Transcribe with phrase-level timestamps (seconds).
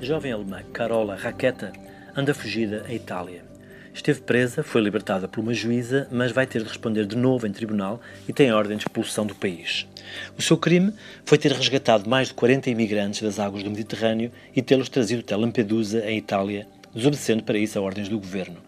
[0.00, 1.72] A jovem alemã Carola Racketa
[2.16, 3.42] anda fugida em Itália.
[3.92, 7.52] Esteve presa, foi libertada por uma juíza, mas vai ter de responder de novo em
[7.52, 9.88] tribunal e tem ordem de expulsão do país.
[10.38, 10.92] O seu crime
[11.24, 15.34] foi ter resgatado mais de 40 imigrantes das águas do Mediterrâneo e tê-los trazido até
[15.34, 18.58] Lampedusa, em Itália, desobedecendo para isso a ordens do governo.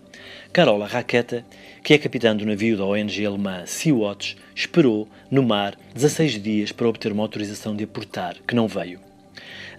[0.52, 1.44] Carola Raqueta,
[1.84, 6.88] que é capitã do navio da ONG alemã Sea-Watch, esperou, no mar, 16 dias para
[6.88, 9.09] obter uma autorização de aportar, que não veio.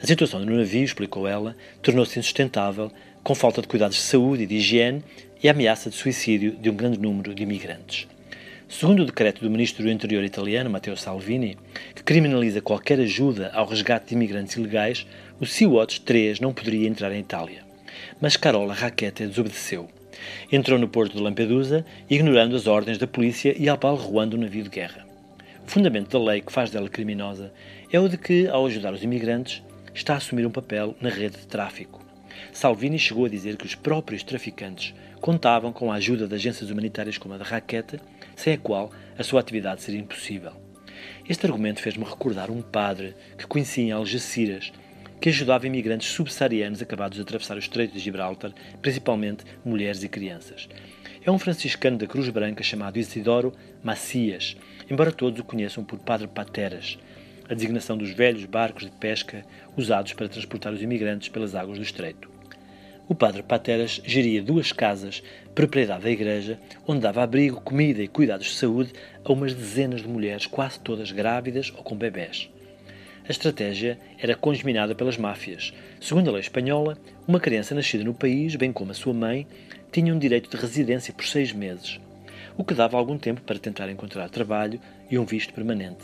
[0.01, 2.91] A situação no navio, explicou ela, tornou-se insustentável,
[3.23, 5.03] com falta de cuidados de saúde e de higiene
[5.43, 8.07] e a ameaça de suicídio de um grande número de imigrantes.
[8.67, 11.57] Segundo o decreto do ministro do Interior italiano, Matteo Salvini,
[11.93, 15.05] que criminaliza qualquer ajuda ao resgate de imigrantes ilegais,
[15.41, 17.63] o Sea-Watch 3 não poderia entrar em Itália.
[18.21, 19.89] Mas Carola Raquete desobedeceu.
[20.51, 24.69] Entrou no porto de Lampedusa, ignorando as ordens da polícia e abalroando o navio de
[24.69, 25.10] guerra.
[25.65, 27.53] Fundamento da lei que faz dela criminosa
[27.91, 31.37] é o de que, ao ajudar os imigrantes, está a assumir um papel na rede
[31.37, 32.03] de tráfico.
[32.51, 37.17] Salvini chegou a dizer que os próprios traficantes contavam com a ajuda de agências humanitárias
[37.17, 38.01] como a da Raqueta,
[38.35, 40.51] sem a qual a sua atividade seria impossível.
[41.27, 44.71] Este argumento fez-me recordar um padre que conheci em Algeciras,
[45.21, 50.67] que ajudava imigrantes subsaarianos acabados de atravessar o Estreito de Gibraltar, principalmente mulheres e crianças.
[51.23, 54.57] É um franciscano da Cruz Branca chamado Isidoro Macias,
[54.89, 56.97] embora todos o conheçam por Padre Pateras,
[57.47, 59.45] a designação dos velhos barcos de pesca
[59.77, 62.27] usados para transportar os imigrantes pelas águas do Estreito.
[63.07, 65.21] O padre Pateras geria duas casas,
[65.53, 66.57] propriedade da igreja,
[66.87, 71.11] onde dava abrigo, comida e cuidados de saúde a umas dezenas de mulheres, quase todas
[71.11, 72.49] grávidas ou com bebés.
[73.31, 75.73] A estratégia era congeminada pelas máfias.
[76.01, 79.47] Segundo a lei espanhola, uma criança nascida no país, bem como a sua mãe,
[79.89, 81.97] tinha um direito de residência por seis meses,
[82.57, 86.03] o que dava algum tempo para tentar encontrar trabalho e um visto permanente.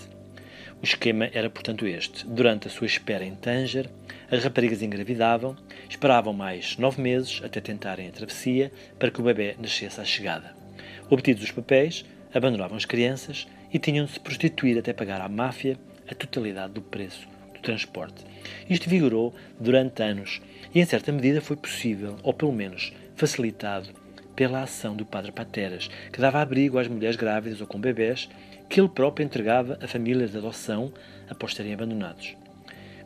[0.82, 2.26] O esquema era, portanto, este.
[2.26, 3.90] Durante a sua espera em Tanger,
[4.32, 5.54] as raparigas engravidavam,
[5.90, 10.56] esperavam mais nove meses até tentarem a travessia para que o bebê nascesse à chegada.
[11.10, 15.78] Obtidos os papéis, abandonavam as crianças e tinham de se prostituir até pagar à máfia
[16.10, 18.24] a totalidade do preço do transporte.
[18.70, 20.42] Isto vigorou durante anos
[20.74, 23.90] e, em certa medida, foi possível, ou pelo menos facilitado,
[24.36, 28.30] pela ação do Padre Pateras, que dava abrigo às mulheres grávidas ou com bebés
[28.70, 30.94] que ele próprio entregava a famílias de adoção
[31.28, 32.36] após serem abandonados.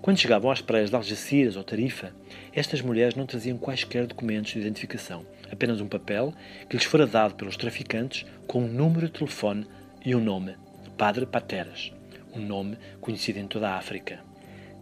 [0.02, 2.12] Quando chegavam às praias de Algeciras ou Tarifa,
[2.52, 6.34] estas mulheres não traziam quaisquer documentos de identificação, apenas um papel
[6.68, 9.66] que lhes fora dado pelos traficantes com um número de telefone
[10.04, 10.56] e um nome,
[10.98, 11.94] Padre Pateras,
[12.34, 14.20] um nome conhecido em toda a África.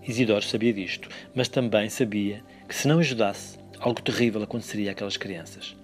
[0.08, 5.76] Isidoro sabia disto, mas também sabia que se não ajudasse, algo terrível aconteceria àquelas crianças.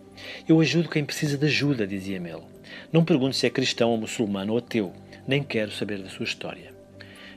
[0.48, 2.44] Eu ajudo quem precisa de ajuda, dizia-me ele.
[2.92, 4.94] Não pergunto se é cristão ou muçulmano ou ateu,
[5.28, 6.74] nem quero saber da sua história.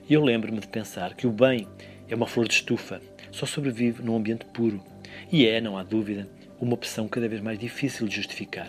[0.09, 1.67] E eu lembro-me de pensar que o bem
[2.09, 3.00] é uma flor de estufa,
[3.31, 4.83] só sobrevive num ambiente puro.
[5.31, 6.28] E é, não há dúvida,
[6.61, 8.69] uma opção cada vez mais difícil de justificar.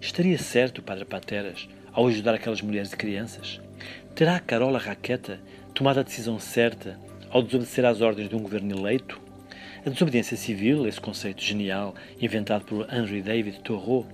[0.00, 3.60] Estaria certo Padre Pateras ao ajudar aquelas mulheres e crianças?
[4.14, 5.40] Terá a Carola Raqueta
[5.74, 6.98] tomado a decisão certa
[7.30, 9.20] ao desobedecer às ordens de um governo eleito?
[9.84, 14.06] A desobediência civil, esse conceito genial inventado por Henry David Thoreau,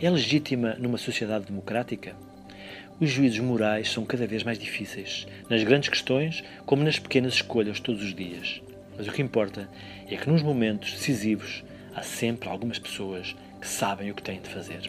[0.00, 2.16] é legítima numa sociedade democrática?
[2.98, 7.80] Os juízos morais são cada vez mais difíceis, nas grandes questões como nas pequenas escolhas
[7.80, 8.62] todos os dias.
[8.96, 9.68] Mas o que importa
[10.06, 11.64] é que nos momentos decisivos
[11.94, 14.82] há sempre algumas pessoas que sabem o que têm de fazer.